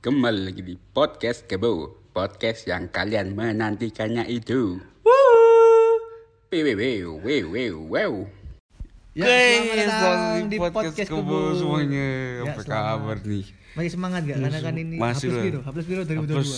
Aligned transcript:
Kembali 0.00 0.40
lagi 0.48 0.62
di 0.64 0.74
podcast 0.76 1.44
Kebo 1.44 2.00
Podcast 2.10 2.64
yang 2.64 2.88
kalian 2.88 3.36
menantikannya 3.36 4.24
itu 4.26 4.80
Wew, 6.50 6.66
wew, 6.66 7.20
wew, 7.22 7.44
wew, 7.46 7.74
wew. 7.86 8.12
Ya, 9.12 9.28
selamat 9.28 9.76
datang 9.76 10.48
di 10.48 10.56
podcast, 10.58 10.96
Kebo 10.98 11.20
Kebo 11.20 11.38
semuanya. 11.54 12.08
Ya, 12.40 12.48
Apa 12.48 12.60
selamat. 12.64 12.96
kabar 12.96 13.16
nih? 13.22 13.44
Masih 13.76 13.90
semangat 13.92 14.20
gak? 14.26 14.36
Karena 14.40 14.58
kan 14.58 14.74
ini 14.74 14.96
Masih 14.98 15.28
Hapus 15.28 15.36
lah. 15.36 15.44
Biru, 15.44 15.58
Hapus 15.62 15.84
Biru 15.86 16.02
2022. 16.02 16.26
Terus 16.26 16.50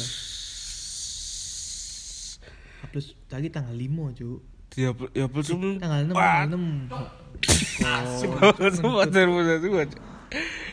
Hapus 2.80 3.04
tadi 3.26 3.46
tanggal 3.50 3.74
5, 3.74 4.16
Cuk. 4.16 4.40
ya 4.72 4.88
ya 5.12 5.28
belum 5.28 5.76
Tanggal 5.76 6.00
6, 6.08 6.16
Wah. 6.16 6.48
tanggal 6.48 6.56
6. 8.72 8.78
semua 8.78 9.02
semua. 9.10 9.42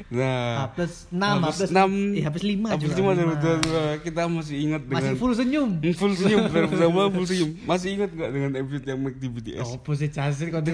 Nah, 0.10 0.66
Hapus 0.66 1.07
6, 1.07 1.20
Hapus 1.20 1.44
Hapus 1.44 1.70
enam, 1.70 1.89
6. 1.91 2.18
Eh, 2.18 2.23
Hapus 2.23 2.44
5, 2.44 2.66
Hapus 2.66 2.89
Cuk. 2.89 2.98
lima 2.98 3.12
Hapus 3.12 3.20
dari 3.20 3.30
lima. 3.30 3.84
kita 4.02 4.22
masih 4.26 4.55
ingat 4.58 4.81
dengan 4.81 4.95
Masih 4.98 5.13
full 5.16 5.34
senyum. 5.36 5.70
Hmm, 5.77 5.94
full 5.94 6.13
senyum 6.16 6.41
bersama 6.48 7.02
full 7.13 7.27
senyum. 7.27 7.50
Masih 7.64 7.88
ingat 7.94 8.09
gak 8.12 8.30
dengan 8.31 8.52
episode 8.55 8.86
yang 8.86 9.00
make 9.00 9.17
di 9.17 9.27
BTS? 9.27 9.66
Oh, 9.66 9.77
pose 9.77 10.08
casir 10.08 10.48
kau 10.50 10.62
tuh. 10.62 10.73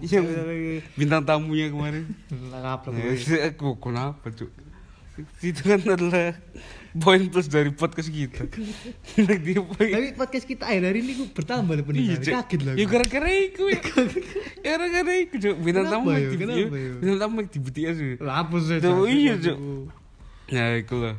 Yang 0.00 0.24
bintang 0.94 1.22
tamunya 1.24 1.68
kemarin. 1.68 2.04
Ngap 2.52 2.86
Eh, 2.94 3.50
Aku 3.50 3.74
kenapa 3.76 4.30
cuk? 4.30 4.50
Itu 5.42 5.60
kan 5.66 5.82
adalah 5.82 6.38
poin 6.98 7.22
plus 7.26 7.46
dari 7.46 7.70
podcast 7.70 8.10
kita. 8.10 8.44
Dia 9.16 9.60
poin. 9.60 9.88
Tapi 9.90 10.08
podcast 10.12 10.44
kita 10.44 10.66
akhir 10.66 10.82
hari 10.84 10.98
ini 11.00 11.12
gua 11.16 11.28
bertambah 11.30 11.74
Iya, 11.74 11.84
pendengar. 11.84 12.16
Cuk. 12.18 12.32
Kaget 12.34 12.60
lah. 12.62 12.74
Ya 12.80 12.84
gara-gara 12.84 13.30
itu 13.32 13.62
ya. 13.68 13.80
Gara-gara 14.60 15.12
itu 15.14 15.34
cuk. 15.38 15.56
Bintang 15.58 15.86
Kenapa 15.86 15.96
tamu 15.96 16.06
ya? 16.10 16.18
aktif. 16.20 16.38
Kenapa 16.38 16.76
ya? 16.76 16.90
Bintang 16.98 17.18
tamu 17.18 17.36
aktif 17.40 17.60
BTS. 17.62 17.96
ya. 17.96 18.12
Lah, 18.20 18.34
ya. 18.42 18.76
Tuh, 18.78 18.94
Casir, 18.98 19.14
iya, 19.14 19.34
tuh. 19.38 19.56
Nah, 20.48 20.68
itulah 20.76 21.14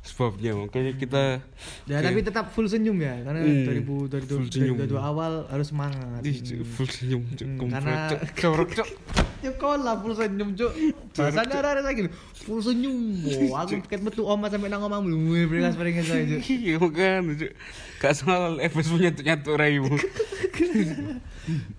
sebabnya 0.00 0.56
makanya 0.56 0.92
kita 0.94 1.44
Ya, 1.84 2.00
tapi 2.00 2.20
tetap 2.20 2.48
full 2.50 2.64
senyum 2.64 2.96
ya. 2.96 3.20
Karena 3.20 3.44
Hmm, 3.44 3.68
2000 4.08 4.08
full 4.24 4.48
senyum. 4.48 4.76
2022 4.80 4.96
awal 4.96 5.32
harus 5.46 5.68
semangat. 5.68 6.20
Ih, 6.22 6.36
cuk, 6.38 6.58
full 6.64 6.88
senyum 6.88 7.22
cuk. 7.30 7.46
Hmm, 7.46 7.68
karena- 7.68 8.08
cuk. 8.34 8.88
Ya 9.40 9.56
kau 9.56 9.72
lah 9.72 9.96
full 9.96 10.12
senyum 10.12 10.52
cuk 10.52 10.68
Bahasanya 11.16 11.64
ada 11.64 11.80
lagi 11.80 12.12
Full 12.44 12.60
senyum 12.60 13.24
Bo, 13.24 13.56
Aku 13.56 13.80
ket 13.82 14.04
metu 14.04 14.20
oma 14.20 14.52
sampai 14.52 14.68
nang 14.68 14.84
omamu 14.84 15.16
Wih 15.32 15.48
beringas 15.48 15.80
beringas 15.80 16.12
aja 16.12 16.36
cuk 16.36 16.44
Iya 16.44 16.76
makanya 16.76 17.32
cuk. 17.40 17.52
Gak 18.00 18.12
salah 18.14 18.60
FS 18.60 18.92
punya 18.92 19.08
nyatu 19.12 19.56
raimu. 19.56 19.96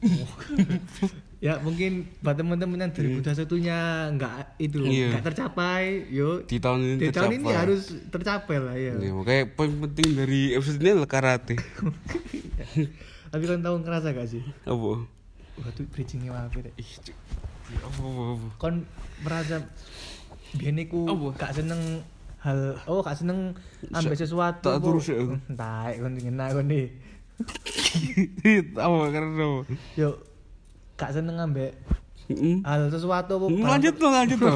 Ya 1.41 1.57
mungkin 1.57 2.05
buat 2.21 2.37
teman-teman 2.37 2.77
yang 2.79 2.91
2021 2.93 3.25
nya 3.59 3.77
nggak 4.13 4.61
itu 4.61 4.77
Iya. 4.79 5.09
nggak 5.09 5.25
tercapai 5.25 6.05
Yuk 6.07 6.45
Di 6.45 6.61
tahun 6.61 6.79
ini 6.79 6.95
di 6.95 7.09
tahun 7.09 7.29
ini 7.31 7.41
tercapai. 7.41 7.57
harus 7.57 7.81
tercapai 8.07 8.57
lah 8.57 8.75
ya 8.77 8.93
Ya, 8.95 9.09
makanya 9.09 9.43
poin 9.49 9.73
penting 9.81 10.13
dari 10.13 10.53
episode 10.53 10.77
ini 10.77 10.93
adalah 10.93 11.09
karate. 11.09 11.57
Tapi 13.31 13.43
kan 13.43 13.57
tahu 13.59 13.75
ngerasa 13.79 14.13
gak 14.13 14.29
sih 14.29 14.45
Apa? 14.63 15.01
Wah 15.57 15.69
tuh 15.73 15.83
bridgingnya 15.87 16.29
apa 16.31 16.61
deh 16.61 16.73
cuk. 16.77 17.17
Ya, 17.67 17.77
Apa 17.81 18.01
apa. 18.05 18.47
Kon 18.57 18.75
merasa 19.19 19.65
Biar 20.53 20.71
niku 20.71 21.09
Apa? 21.09 21.25
gak 21.39 21.57
seneng 21.57 22.05
hal 22.37 22.77
oh 22.85 23.01
gak 23.01 23.17
seneng 23.17 23.57
ambil 23.89 24.13
sesuatu 24.13 24.65
tak 24.67 24.77
terus 24.77 25.05
ya, 25.07 25.17
entah 25.47 25.89
kon 25.91 26.13
ngena 26.15 26.45
kon 26.51 26.65
nih 26.65 26.85
Apa 28.77 29.09
karena 29.09 29.41
apa? 29.41 29.61
Gak 31.01 31.11
seneng 31.11 31.41
ambek 31.41 31.73
Mm. 32.31 32.63
hal 32.63 32.87
sesuatu 32.87 33.35
apa 33.35 33.45
Hmm, 33.49 33.65
Lanjut 33.65 33.91
tuh, 33.97 34.07
lanjut 34.07 34.39
tuh. 34.39 34.55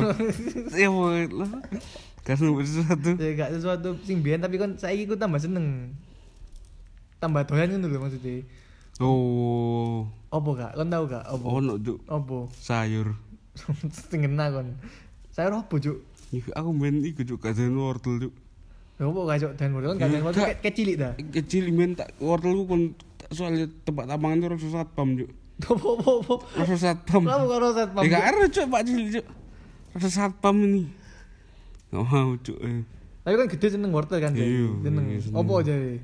Ya 0.71 0.87
boleh 0.87 1.27
lah. 1.27 1.49
Kasih 2.23 2.47
nomor 2.47 2.63
sesuatu. 2.63 3.19
Ya 3.19 3.35
gak 3.35 3.51
sesuatu 3.51 3.99
sing 4.01 4.23
biyen 4.23 4.39
tapi 4.39 4.55
kan 4.55 4.79
saiki 4.79 5.03
ku 5.03 5.19
tambah 5.19 5.37
seneng. 5.37 5.91
Tambah 7.19 7.43
doyan 7.43 7.75
ngono 7.75 7.91
lho 7.91 7.99
maksudnya. 7.99 8.47
Oh, 9.03 10.07
Opo 10.31 10.55
gak? 10.55 10.71
Kon 10.71 10.87
tau 10.87 11.03
gak? 11.03 11.27
Opo? 11.27 11.45
oh 11.49 11.59
no 11.59 11.75
cuk. 11.75 11.99
Opo? 12.07 12.47
Sayur. 12.55 13.11
sing 14.07 14.23
ngena 14.23 14.55
kon. 14.55 14.71
Saya 15.35 15.51
opo, 15.51 15.75
Cuk? 15.75 15.99
Aku 16.55 16.71
main 16.71 17.03
iku 17.03 17.27
cuk 17.27 17.43
kajian 17.43 17.75
wortel 17.75 18.23
cuk. 18.23 18.33
Ya 18.95 19.03
opo 19.03 19.27
gak 19.27 19.43
Cuk? 19.43 19.51
Dan 19.59 19.75
wortel 19.75 19.99
kan 19.99 20.07
gak 20.07 20.23
wortel 20.23 20.47
gak. 20.47 20.63
kayak 20.63 20.75
cilik 20.79 20.95
dah. 20.95 21.11
Kecil 21.19 21.75
main 21.75 21.91
tak 21.91 22.15
wortel 22.23 22.55
ku 22.55 22.63
kon 22.63 22.81
soalnya 23.35 23.67
tempat 23.83 24.07
tambangan 24.07 24.39
itu 24.39 24.47
rasa 24.47 24.67
satpam 24.79 25.19
cuk. 25.19 25.27
Opo 25.55 25.95
opo 25.95 26.11
opo. 26.19 26.35
Rasa 26.51 26.75
satpam. 26.75 27.23
Kamu 27.23 27.45
karo 27.47 27.67
set 27.71 27.89
pam. 27.95 28.03
Ya 28.03 28.27
ada 28.27 28.43
cuk 28.45 28.65
pak 28.67 28.81
cilik 28.83 29.07
cuk. 29.15 29.25
Rasa 29.95 30.09
satpam 30.11 30.55
ini. 30.61 30.83
Gak 31.89 32.03
mau 32.03 32.35
cuk. 32.35 32.59
eh. 32.59 32.83
Tapi 33.23 33.35
kan 33.35 33.47
gede 33.49 33.67
seneng 33.73 33.89
wortel 33.89 34.19
kan. 34.19 34.35
Iya, 34.37 34.69
Seneng. 34.83 35.05
iya, 35.09 35.17
seneng. 35.17 35.39
Opo 35.39 35.57
aja? 35.57 35.73
Ya 35.73 35.97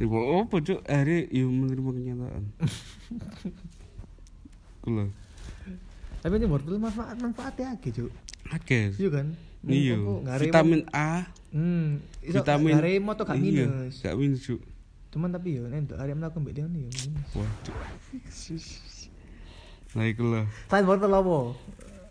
kok 0.00 0.24
apa 0.24 0.56
cuk? 0.56 0.80
Akhirnya 0.86 1.18
ya 1.28 1.44
menerima 1.44 1.90
kenyataan. 1.92 2.44
Kula. 4.82 5.04
Tapi 6.22 6.34
ini 6.38 6.46
wortel 6.46 6.78
manfaat 6.78 7.18
manfaatnya 7.18 7.74
akeh, 7.74 7.90
Cuk. 7.90 8.10
Oke. 8.54 8.80
Iya 8.94 9.08
kan? 9.10 9.26
Iya. 9.62 9.94
Vitamin 10.38 10.82
A. 10.94 11.26
Hmm, 11.52 12.00
Vitamin 12.22 12.72
ngare 12.78 12.92
moto 12.98 13.22
gak 13.22 13.36
minus. 13.36 14.00
Gak 14.00 14.16
minus 14.16 14.40
cuk. 14.42 14.62
Cuman 15.12 15.28
tapi 15.28 15.60
yo 15.60 15.68
nek 15.68 15.92
hari 15.92 16.16
mlaku 16.16 16.40
mbek 16.40 16.56
dia 16.56 16.64
yo 16.64 16.88
cuk. 17.30 17.76
Nah 19.92 20.08
ikulah. 20.08 20.48
Selain 20.72 20.88
wortel 20.88 21.12
apa? 21.12 21.36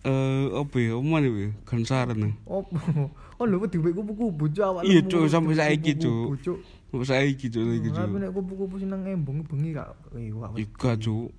Eh 0.06 0.46
apa 0.54 0.76
ya? 0.78 0.94
Oman 1.02 1.26
ya? 1.26 1.50
Gansaran. 1.66 2.38
Opo? 2.46 2.78
Oh 3.42 3.50
lho 3.50 3.58
wedi 3.58 3.82
mbek 3.82 3.98
kupu-kupu 3.98 4.54
cuk 4.54 4.62
awak. 4.62 4.86
Iya, 4.86 5.02
Cuk, 5.10 5.26
sampai 5.26 5.58
saiki, 5.58 5.98
Cuk. 5.98 6.38
Kok 6.94 7.02
saiki 7.02 7.50
cuk 7.50 7.66
lagi 7.66 7.90
Hmm, 7.90 7.98
Tapi 7.98 8.14
cuk. 8.14 8.22
nek 8.22 8.32
kupu-kupu 8.38 8.76
seneng 8.78 9.02
embung 9.10 9.42
bengi 9.42 9.74
wak. 9.74 9.98
Ika 10.62 10.94
cuk. 11.02 11.34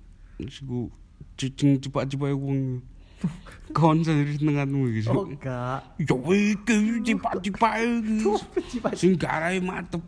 Siku 0.51 0.91
cicing 1.39 1.79
cepat-cepat 1.79 2.35
wong. 2.35 2.83
Kon 3.77 4.03
sendiri 4.03 4.35
senenganmu 4.35 4.91
iki 4.91 5.07
Oh 5.07 5.23
cuk. 5.23 5.39
gak. 5.39 5.95
Ya 6.03 6.15
iki 6.27 6.75
cepat-cepat 7.07 7.79
iki. 8.03 8.35
Sing 8.99 9.15
garai 9.15 9.63
mantep. 9.63 10.03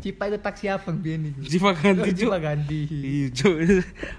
Cipa 0.00 0.28
itu 0.28 0.38
taksi 0.40 0.66
abang 0.68 1.00
biyen 1.00 1.32
iku. 1.32 1.40
Cipa 1.44 1.70
ganti 1.72 2.10
cuk. 2.12 2.18
Cipa 2.28 2.38
ganti. 2.38 2.80
Iya 2.88 3.26
cuk. 3.32 3.54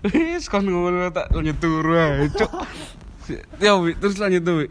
Wis 0.10 0.46
kon 0.50 0.66
ngono 0.66 1.10
tak 1.14 1.30
nyetur 1.38 1.86
ae 1.94 2.28
cuk. 2.32 2.52
Ya 3.64 3.78
terus 4.02 4.20
lanjut 4.20 4.44
tuh. 4.44 4.68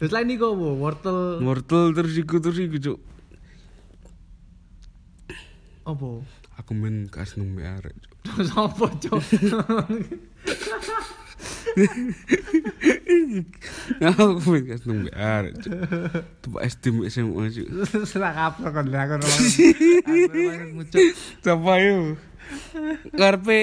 Terus 0.00 0.12
lain 0.14 0.30
iku 0.32 0.56
apa? 0.56 0.68
Wortel 0.78 1.18
Wortel 1.42 1.92
terus 1.92 2.14
iku 2.16 2.40
terus 2.40 2.56
iku 2.62 2.78
cuk. 2.80 2.98
apa? 5.88 6.08
Aku 6.60 6.72
main 6.76 7.08
kas 7.08 7.36
nang 7.36 7.52
mbek 7.52 7.66
arek 7.80 7.94
cuk. 7.96 8.12
Terus 8.28 8.50
apa, 8.56 8.86
Cuk? 9.00 9.20
Aku 14.02 14.54
wis 14.54 14.82
nunggu 14.86 15.10
arek. 15.14 15.54
Tuwa 16.42 16.62
estem 16.66 17.02
sing 17.10 17.30
ono. 17.34 17.48
Salah 18.06 18.32
kapro 18.34 18.70
kon 18.74 18.90
aku 18.90 19.14
ora. 19.18 19.28
Sapa 21.44 21.72
yo? 21.82 22.16
Karpe 23.12 23.58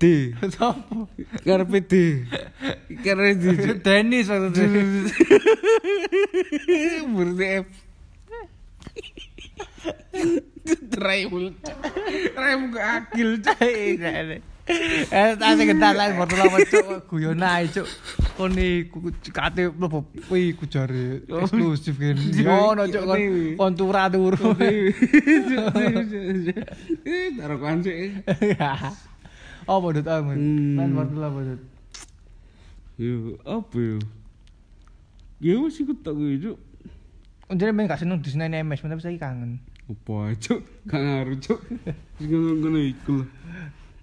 D. 0.00 0.32
Sapa? 0.56 1.06
Karpe 1.44 1.78
D. 1.84 2.24
Kare 3.04 3.36
D. 3.36 3.44
Denis 3.84 4.28
aku. 4.32 4.48
Murni 7.12 7.46
F. 7.62 7.68
Trai 10.92 11.26
ul. 11.28 11.52
Akil 12.36 13.30
cai. 13.44 14.40
Eh, 15.12 15.36
tak 15.36 15.60
kenal 15.60 15.92
lah 15.92 16.16
wortel 16.16 16.40
apa 16.48 16.58
cuk 16.64 16.86
guyon 17.12 17.42
ae 17.44 17.68
cuk. 17.68 17.86
Kon 18.36 18.56
iku 18.56 19.12
kate 19.28 19.68
mlebu 19.68 20.08
kuwi 20.28 20.56
ku 20.56 20.64
jare 20.66 21.22
eksklusif 21.28 22.00
kan. 22.00 22.16
Ngono 22.16 22.88
cuk 22.88 23.04
kon 23.04 23.20
kon 23.60 23.72
turu-turu. 23.76 24.56
Taruh 27.38 27.58
kancik. 27.60 28.24
Apa 29.62 29.86
dut 29.94 30.08
amun? 30.08 30.36
Hmm. 30.36 30.74
Main 30.80 30.90
wortel 30.96 31.22
apa 31.22 31.38
dut? 31.46 31.62
Yo, 32.98 33.38
apa 33.46 33.76
yo? 33.78 33.98
Ya 35.42 35.58
wis 35.58 35.78
iku 35.78 35.94
tak 36.00 36.14
kuwi 36.16 36.38
cuk. 36.40 36.58
Jadi 37.52 37.68
main 37.68 37.84
gak 37.84 38.00
seneng 38.00 38.24
Disney 38.24 38.48
MS, 38.48 38.80
tapi 38.80 39.02
saya 39.04 39.18
kangen. 39.20 39.60
Apa 39.84 40.32
cuk? 40.40 40.60
Gak 40.88 41.02
ngaruh 41.04 41.36
cuk. 41.36 41.60
Ngono-ngono 42.16 42.80
iku 42.80 43.12
lah. 43.20 43.28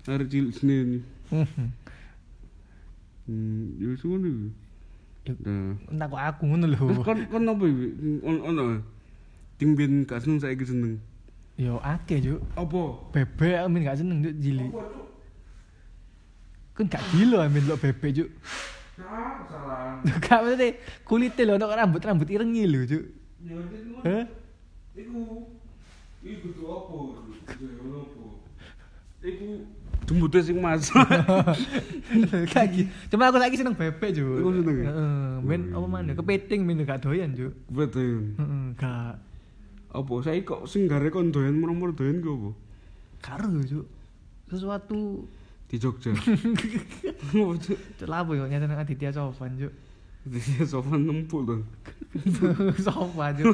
Arek 0.10 0.28
cilik 0.34 0.54
senen. 0.58 1.06
Hmm, 3.30 3.78
yo 3.78 3.94
ngono. 3.94 4.26
iku. 4.26 4.46
Nah. 5.46 5.78
Entah 5.94 6.08
kok 6.10 6.22
aku 6.34 6.44
ngono 6.50 6.66
lho. 6.66 6.82
Terus 6.90 7.06
kon 7.06 7.20
kon 7.30 7.46
apa 7.46 7.64
iki? 7.70 7.88
On 8.26 8.38
ono. 8.42 8.64
Ting 9.62 9.78
ben 9.78 10.02
gak 10.10 10.26
seneng 10.26 10.42
saiki 10.42 10.66
seneng. 10.66 10.98
Yo 11.54 11.78
akeh 11.86 12.18
juk. 12.18 12.42
Apa? 12.58 12.82
Bebek 13.14 13.62
amin 13.62 13.86
gak 13.86 14.02
seneng 14.02 14.26
juk 14.26 14.36
jili. 14.42 14.74
Kan 16.74 16.90
gak 16.90 17.06
gila 17.14 17.46
amin 17.46 17.70
lo 17.70 17.78
bebek 17.78 18.18
juk. 18.18 18.30
Ah, 18.98 19.46
salah. 19.46 20.02
Gak 20.26 20.40
maksudnya 20.42 20.76
kulitnya 21.06 21.44
lho, 21.46 21.54
ono 21.62 21.70
rambut-rambut 21.70 22.28
ireng 22.34 22.50
lho 22.50 22.82
juk. 22.90 23.04
Ya 23.46 23.62
Dit 24.98 25.06
ngono. 25.06 25.54
Iku 26.26 26.26
iku 26.26 26.48
tuh 26.58 26.66
apa? 26.66 26.98
Iku 29.20 29.48
jembute 30.10 30.42
sing 30.42 30.58
mas. 30.58 30.90
Kayak 32.52 32.68
gitu. 32.74 32.90
Cuma 33.14 33.30
aku 33.30 33.38
saiki 33.38 33.62
seneng 33.62 33.78
bebek, 33.78 34.10
Juk. 34.18 34.42
Aku 34.42 34.50
seneng 34.58 34.76
ya? 34.82 34.86
Heeh, 34.90 35.30
men 35.46 35.62
apa 35.70 35.86
mana? 35.86 36.12
Kepiting 36.18 36.66
men 36.66 36.82
gak 36.82 37.06
doyan, 37.06 37.30
Juk. 37.38 37.54
Betul. 37.70 38.34
Heeh, 38.34 38.64
gak 38.74 39.22
Apa 39.90 40.14
saya 40.26 40.42
kok 40.42 40.66
sing 40.66 40.90
gare 40.90 41.14
kon 41.14 41.30
doyan 41.30 41.54
murmur 41.54 41.94
doyan 41.94 42.26
ku 42.26 42.30
apa? 42.34 42.50
karo, 43.22 43.62
Juk. 43.62 43.86
Sesuatu 44.50 45.30
Di 45.70 45.78
Jogja. 45.78 46.18
Celapo 48.02 48.34
yo 48.34 48.50
nyata 48.50 48.66
nang 48.66 48.82
Aditya 48.82 49.14
Sofan, 49.14 49.54
Juk. 49.62 49.70
Di 50.26 50.42
sofan 50.66 51.06
nempuk 51.06 51.46
dong. 51.46 51.62
Sofan, 52.82 53.38
Juk. 53.38 53.54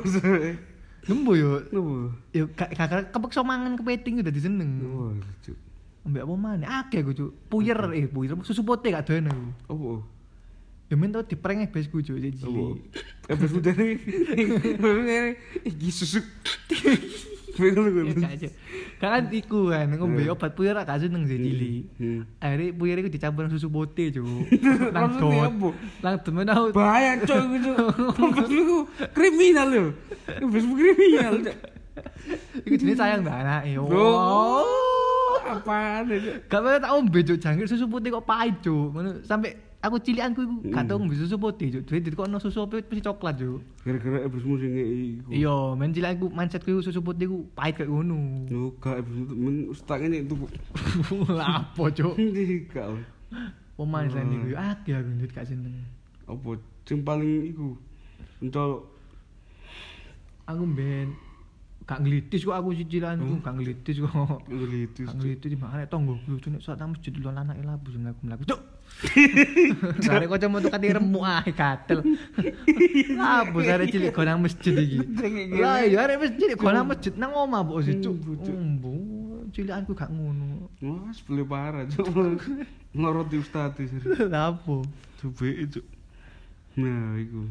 Nembo 1.05 1.35
yo. 1.35 1.59
Napa? 1.75 2.15
Yo 2.31 2.47
gak 2.55 2.71
gak 2.71 3.11
kepeksa 3.11 3.43
mangan 3.43 3.75
kepiting 3.75 4.23
udah 4.23 4.31
diseneng. 4.31 4.79
Cuk. 5.43 5.64
Ambek 6.15 6.31
apa 6.31 6.35
mana? 6.39 6.65
Akeh 6.79 7.03
aku, 7.03 7.11
Juk. 7.11 7.31
Puyer 7.51 7.75
eh 7.91 8.07
puyer 8.07 8.39
susu 8.47 8.63
putih 8.63 8.95
gak 8.95 9.03
doyan 9.03 9.27
aku. 9.27 9.51
Apa? 9.67 9.91
Ya 10.87 10.95
men 10.95 11.11
tau 11.11 11.27
dipreng 11.27 11.59
besku, 11.67 11.99
Juk, 11.99 12.15
jadi 12.15 12.39
Apa? 12.39 12.47
cilik. 12.47 12.79
Eh, 13.27 13.35
pas 13.35 13.51
udah 13.51 13.73
nih. 13.75 13.93
Iki 15.67 15.89
susu. 15.91 16.23
Ya, 17.55 17.71
kan? 18.99 19.27
iku 19.31 19.71
kan 19.75 19.91
ngombe 19.91 20.23
obat 20.31 20.55
puyer 20.55 20.71
gak 20.71 21.03
seneng 21.03 21.27
jadi 21.27 21.51
cilik. 21.51 21.83
Hmm. 21.99 22.21
Akhirnya 22.39 22.71
puyer 22.79 22.95
iku 23.03 23.11
dicampur 23.11 23.51
susu 23.51 23.67
putih, 23.67 24.15
Juk. 24.15 24.47
Nang 24.95 25.19
dot. 25.19 25.51
Nang 25.99 26.15
temen 26.23 26.47
aku 26.47 26.71
Bahaya 26.71 27.19
gitu. 27.19 27.35
Facebookku 28.15 28.77
kriminal 29.19 29.67
lo. 29.67 29.83
Facebook 30.47 30.79
kriminal. 30.79 31.43
Iku 32.63 32.75
jenis 32.79 32.95
sayang 33.03 33.19
mbak 33.19 33.35
anak. 33.35 33.61
Oh, 33.83 34.84
apaan 35.61 36.11
itu? 36.11 36.31
Gak 36.51 36.59
pernah 36.59 36.79
tak 36.83 36.91
ombe 36.91 37.19
juk 37.23 37.37
jangkir 37.39 37.67
susu 37.69 37.85
putih 37.87 38.09
kok 38.15 38.25
pahit 38.27 38.55
juk. 38.59 38.91
Ngono 38.91 39.23
sampai 39.23 39.55
aku 39.79 40.01
cilianku 40.01 40.39
iku 40.43 40.55
gak 40.73 40.83
tau 40.89 40.97
ngombe 40.99 41.15
susu 41.15 41.35
putih. 41.39 41.81
Jadi 41.83 42.11
kok 42.11 42.27
ono 42.27 42.37
susu 42.41 42.65
putih 42.67 42.85
mesti 42.85 43.03
coklat 43.05 43.35
juk. 43.39 43.59
Gara-gara 43.85 44.17
ebesmu 44.27 44.53
sing 44.59 44.71
iku. 44.75 45.29
Iya, 45.31 45.57
men 45.79 45.91
cilianku 45.95 46.25
mindsetku 46.29 46.83
susu 46.83 46.99
putih 46.99 47.25
ku 47.31 47.37
pahit 47.55 47.79
kayak 47.79 47.89
ngono. 47.89 48.45
Yo 48.51 48.75
gak 48.81 49.01
ebesmu 49.01 49.23
men 49.33 49.55
ustak 49.71 50.03
ini 50.03 50.25
tuh. 50.27 50.45
Lapo 51.31 51.87
juk. 51.93 52.19
Ndi 52.19 52.67
gak. 52.67 52.91
Pemain 53.75 54.07
selain 54.07 54.31
iku 54.31 54.55
akeh 54.55 54.93
aku 54.95 55.09
ndut 55.15 55.31
gak 55.31 55.47
seneng. 55.47 55.75
Apa 56.27 56.59
sing 56.83 57.03
paling 57.05 57.53
iku? 57.53 57.75
Encolok 58.43 58.95
Aku 60.45 60.61
ben 60.77 61.09
gak 61.85 62.01
ngelitis 62.01 62.41
kok 62.41 62.57
aku 62.57 62.73
cicilan 62.73 63.21
iku 63.21 63.35
gak 63.45 63.55
ngelitis 63.61 63.95
kok. 64.01 64.41
ngelitis. 64.49 65.05
Gak 65.05 65.15
ngelitis 65.21 65.49
di 65.53 65.57
mana 65.57 65.85
tonggo 65.85 66.17
lucu 66.25 66.49
nek 66.49 66.65
saat 66.65 66.81
masjid 66.81 67.13
lu 67.13 67.29
anak 67.29 67.61
labu 67.61 67.93
sing 67.93 68.01
mlaku 68.01 68.21
mlaku. 68.25 68.43
Cuk. 68.49 68.61
Sare 70.05 70.25
kok 70.31 70.39
cuma 70.41 70.57
tukang 70.65 70.81
remuk 70.81 71.25
ae 71.29 71.51
gatel. 71.53 72.01
Labu 73.13 73.61
sare 73.61 73.85
cilik 73.85 74.09
go 74.09 74.25
nang 74.25 74.41
masjid 74.41 74.73
iki. 74.73 74.97
Lah 75.61 75.85
ya 75.85 76.09
arek 76.09 76.17
masjid 76.25 76.49
go 76.57 76.69
nang 76.73 76.89
masjid 76.89 77.13
nang 77.13 77.31
omah 77.37 77.61
mbok 77.61 77.85
sih 77.85 78.01
cuk. 78.01 78.17
Ombo 78.49 78.93
cilikanku 79.53 79.93
gak 79.93 80.09
ngono. 80.09 80.73
Wah, 80.81 81.13
sebeli 81.13 81.45
parah 81.45 81.85
cok. 81.85 82.05
Ngoroti 82.97 83.37
ustaz 83.37 83.77
sih. 83.77 84.01
Lapo? 84.25 84.81
Coba 85.21 85.45
itu. 85.53 85.85
Nah, 86.81 87.13
iku. 87.21 87.45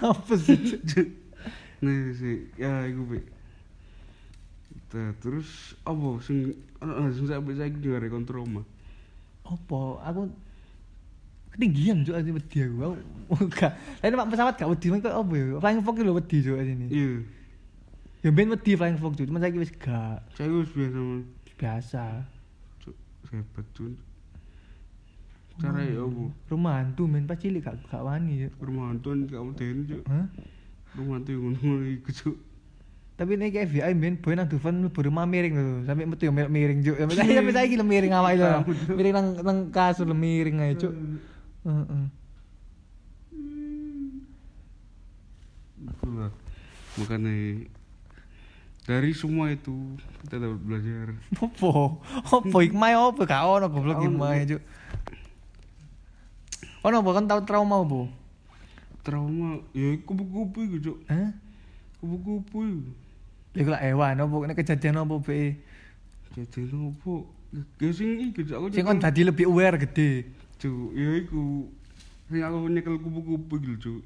Lapo 0.00 0.34
sih? 0.38 0.80
Cuk? 0.82 1.08
Nah, 1.84 2.16
si 2.16 2.48
ya 2.56 2.88
iku 2.88 3.04
be. 3.04 3.20
Terus 5.20 5.76
apa 5.84 6.16
sing 6.24 6.56
ana 6.80 7.12
sing 7.12 7.28
sampe 7.28 7.52
saiki 7.52 7.76
ngare 7.76 8.08
kontrol 8.08 8.48
mah. 8.48 8.64
Apa? 9.44 10.00
Aku 10.08 10.32
ketinggian 11.52 12.00
cuk 12.08 12.16
ati 12.16 12.30
wedi 12.32 12.58
aku. 12.64 12.96
Aku 13.36 13.44
gak. 13.58 13.76
Nek 14.00 14.30
pesawat 14.32 14.56
gak 14.56 14.70
wedi 14.70 14.96
kok 14.96 15.12
apa 15.12 15.32
ya? 15.36 15.60
Flying 15.60 15.82
fox 15.84 15.96
lho 16.00 16.16
wedi 16.16 16.36
cuk 16.40 16.56
sini. 16.56 16.86
Iya. 16.88 17.12
Ya 18.24 18.30
ben 18.32 18.48
wedi 18.48 18.72
flying 18.80 18.96
fox 18.96 19.12
cuk, 19.20 19.28
cuman 19.28 19.44
saiki 19.44 19.60
wis 19.60 19.72
gak 19.76 20.24
Saya 20.40 20.48
wis 20.48 20.72
biasa 20.72 20.98
biasa. 21.60 22.04
Hebat 23.28 23.66
cuk. 23.76 23.92
Cara 25.62 25.86
ya 25.86 26.02
apa? 26.02 26.22
Rumah 26.50 26.72
hantu 26.82 27.02
men 27.06 27.30
pas 27.30 27.38
cilik 27.38 27.62
gak 27.62 27.78
gak 27.86 28.02
wani 28.02 28.50
cuk. 28.50 28.52
Rumah 28.58 28.84
hantuan 28.90 29.18
gak 29.30 29.42
medeni 29.46 29.82
cuk. 29.86 30.02
Hah? 30.10 30.26
Rumah 30.98 31.14
hantu 31.22 31.30
ngono 31.38 31.70
iku 31.98 32.10
cuk. 32.10 32.36
Tapi 33.14 33.38
nek 33.38 33.54
FBI 33.70 33.94
men 33.94 34.18
boy 34.18 34.34
nang 34.34 34.50
Dufan 34.50 34.82
mlebu 34.82 35.06
rumah 35.06 35.22
miring 35.22 35.54
lho. 35.54 35.86
Sampai 35.86 36.10
metu 36.10 36.26
yo 36.26 36.34
melok 36.34 36.50
miring 36.50 36.82
cuk. 36.82 36.96
Sampai 36.98 37.14
saya 37.14 37.38
sampai 37.38 37.54
saiki 37.54 37.78
lho 37.78 37.86
miring 37.86 38.14
awake 38.18 38.38
lho. 38.42 38.50
Miring 38.90 39.14
nang 39.14 39.28
nang 39.46 39.58
kasur 39.70 40.10
miring 40.10 40.58
ae 40.58 40.74
cuk. 40.74 40.94
Heeh. 41.62 42.04
Itulah. 45.86 46.30
Makanya 46.98 47.34
dari 48.84 49.10
semua 49.14 49.54
itu 49.54 49.94
kita 50.26 50.42
dapat 50.42 50.60
belajar. 50.66 51.06
Opo? 51.38 52.02
Opo 52.34 52.56
hikmah 52.58 53.14
opo 53.14 53.22
gak 53.22 53.46
ono 53.46 53.70
goblok 53.70 54.02
hikmah 54.02 54.42
cuk. 54.42 54.62
Ono 56.84 56.96
apa 57.00 57.10
kan 57.16 57.24
tau 57.24 57.40
trauma 57.42 57.80
opo? 57.80 58.12
Trauma 59.00 59.60
ya 59.72 59.96
kupu-kupu 60.04 60.68
cuk. 60.80 60.98
Hah? 61.08 61.32
Kupu-kupu. 62.00 62.84
Lha 63.56 63.60
iku 63.62 63.70
lak 63.72 63.82
hewan 63.84 64.20
opo 64.20 64.44
nek 64.44 64.56
kejadian 64.60 65.00
opo 65.00 65.24
be? 65.24 65.56
Jadi 66.36 66.68
nopo? 66.68 67.24
Ya 67.80 67.88
sing 67.88 68.32
iki 68.32 68.44
cuk 68.44 68.56
aku 68.60 68.66
Sing 68.74 68.84
kon 68.84 69.00
dadi 69.00 69.24
lebih 69.24 69.48
aware 69.48 69.80
gede. 69.80 70.28
cuk. 70.60 70.92
Ya 70.92 71.24
iku 71.24 71.68
sing 72.28 72.44
aku 72.44 72.68
nyekel 72.68 73.00
kupu-kupu 73.00 73.54
lho, 73.60 73.74
cuk. 73.80 74.02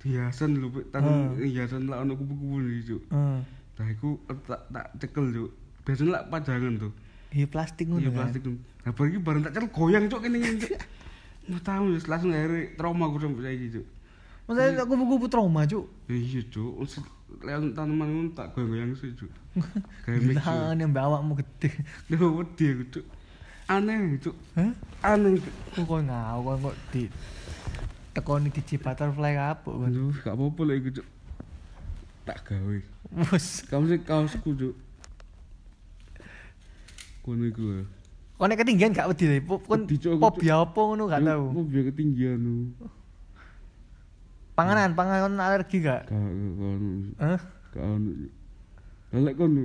Hiasan 0.00 0.56
lho, 0.56 0.72
Pik. 0.72 0.94
tang 0.94 1.04
Hmm. 1.04 1.36
hiasan 1.42 1.90
lah 1.90 2.06
ono 2.06 2.14
kupu-kupu 2.14 2.62
iki 2.70 2.94
cuk. 2.94 3.02
Heeh. 3.10 3.38
Nah 3.80 3.86
iku 3.90 4.14
tak 4.46 4.62
tak 4.70 4.86
cekel 5.02 5.26
cuk. 5.32 5.50
Biasanya 5.82 6.10
lah 6.14 6.22
pajangan 6.30 6.72
tuh. 6.78 6.92
Iya 7.34 7.46
plastik 7.50 7.90
ngono. 7.90 7.98
Iya 7.98 8.10
kan? 8.14 8.30
plastik. 8.30 8.42
Nah 8.86 8.90
barang 8.94 9.10
iki 9.10 9.20
bareng 9.22 9.42
tak 9.42 9.52
cekel 9.58 9.70
goyang 9.74 10.04
cuk 10.06 10.20
kene 10.22 10.38
iki 10.38 10.70
Nggak 11.48 11.62
tahu 11.64 11.84
wis 11.96 12.04
langsung 12.10 12.34
akhirnya 12.34 12.74
trauma 12.76 13.08
aku 13.08 13.18
sampai 13.22 13.42
saiki 13.46 13.66
cuk. 13.78 13.86
Masa 14.50 14.60
aku 14.82 14.92
kupu 14.98 15.26
trauma 15.30 15.62
cuk. 15.62 15.86
Ya 16.10 16.16
iya 16.18 16.40
cuk. 16.50 16.72
Lewat 17.40 17.72
tanaman 17.78 18.08
ngono 18.10 18.30
tak 18.34 18.50
goyang-goyang 18.52 18.92
sih 18.98 19.14
cuk. 19.14 19.30
Lah 20.36 20.74
nek 20.74 20.86
mbak 20.90 21.06
awakmu 21.06 21.38
gede. 21.38 21.70
Duh 22.10 22.42
wedi 22.42 22.64
aku 22.74 22.84
cuk. 22.98 23.06
Aneh 23.70 24.18
cuk. 24.18 24.36
Hah? 24.58 24.72
Aneh 25.14 25.38
cuk. 25.38 25.54
Kok 25.78 25.84
kok 25.86 26.00
ngau 26.10 26.38
kok 26.42 26.56
kok 26.58 26.76
di 26.90 27.02
tekoni 28.10 28.50
di 28.50 28.76
butterfly 28.76 29.34
apa 29.38 29.70
kan. 29.70 29.86
Aduh, 29.86 30.10
gak 30.18 30.34
apa-apa 30.34 30.60
lah 30.66 30.74
iku 30.74 30.90
cuk. 30.98 31.06
Tak 32.26 32.38
gawe. 32.50 32.76
Wes. 33.30 33.62
Kamu 33.70 33.84
sih 33.86 34.00
kaosku 34.02 34.50
cuk. 34.58 34.74
Kono 37.22 37.46
iku. 37.46 37.86
Ya. 38.40 38.48
Nek 38.48 38.58
ketinggian 38.64 38.96
gak 38.96 39.08
wedi 39.12 39.24
lho. 39.28 39.56
Kon 39.60 39.84
Cuk, 39.84 40.00
Cuk. 40.00 40.16
fobia 40.16 40.64
apa 40.64 40.80
ngono 40.80 41.04
gak 41.12 41.20
tau. 41.20 41.44
Mau 41.52 41.64
biar 41.68 41.84
ketinggian. 41.92 42.40
Panganan, 44.56 44.96
panganan 44.96 45.36
alergi 45.36 45.78
gak? 45.84 46.08
Gak 46.08 46.20
kono. 46.56 46.90
Hah? 47.20 47.40
Gak 47.76 47.84
ono. 47.84 48.10
Lek 49.12 49.34
kono. 49.36 49.64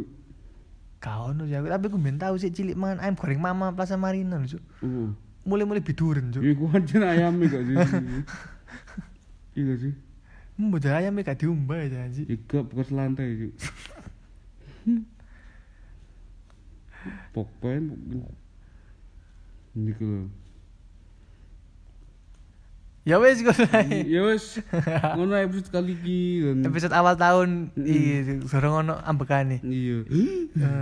Gak 0.99 1.17
ono 1.31 1.43
aku, 1.47 1.67
tapi 1.71 1.85
aku 1.87 1.97
ben 1.99 2.17
tau 2.19 2.35
sih 2.35 2.51
cilik 2.51 2.75
mangan 2.75 2.99
ayam 3.03 3.15
goreng 3.15 3.39
mama 3.39 3.71
Plaza 3.71 3.95
Marina 3.95 4.35
lho, 4.35 4.47
Cuk. 4.59 4.63
Oh. 4.83 5.09
Mulai-mulai 5.45 5.83
biduren, 5.83 6.31
Cuk. 6.35 6.43
Ya 6.43 6.51
iku 6.51 6.65
aja 6.71 6.97
ayam 7.07 7.39
gak 7.39 7.63
sih. 7.63 7.75
Iya 9.55 9.71
sih. 9.79 9.95
Mbok 10.59 10.87
ayam 10.87 11.19
gak 11.19 11.39
diumbah 11.39 11.79
anjir. 11.83 12.27
Ya 12.27 12.35
gak 12.47 12.67
bekas 12.71 12.91
lantai 12.91 13.39
cuk. 13.39 13.55
Pokpen 17.35 17.83
Lho. 19.75 20.31
Ya 23.05 23.21
wes 23.21 23.37
kok. 23.37 23.53
ae. 23.53 24.01
Ya 24.09 24.25
wis, 24.25 24.57
ngono 25.13 25.37
episode 25.37 25.69
kali 25.69 25.93
iki 25.93 26.41
kan. 26.41 26.57
Episode 26.73 26.93
awal 26.97 27.13
tahun 27.13 27.69
iki 27.77 28.41
sorong 28.49 28.81
ono 28.81 28.97
ambekane. 28.97 29.61
Iya. 29.61 30.09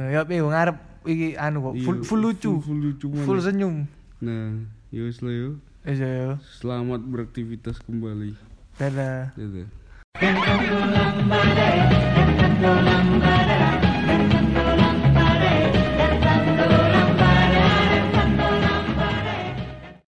Ya 0.08 0.24
piye 0.24 0.40
ngarep 0.40 0.80
iki 1.04 1.36
anu 1.36 1.60
kok 1.60 1.76
full, 1.84 1.98
Iya, 2.00 2.08
full 2.08 2.22
lucu. 2.24 2.52
Full, 2.56 2.64
full 2.64 2.80
lucu 2.80 3.06
Full 3.28 3.40
senyum. 3.44 3.92
Nah, 4.24 4.56
ya 4.88 5.04
wis 5.04 5.20
lah 5.20 5.36
yo. 5.36 5.60
Wis 5.84 6.00
ya. 6.00 6.40
Selamat 6.64 7.04
beraktivitas 7.04 7.84
kembali. 7.84 8.40
Dadah. 8.80 9.36
Dadah. 9.36 9.68